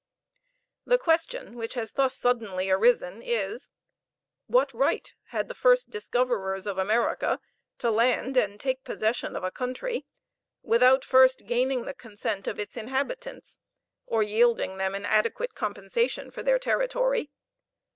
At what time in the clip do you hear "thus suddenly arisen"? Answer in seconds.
1.91-3.21